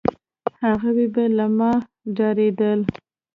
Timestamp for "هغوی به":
0.63-1.23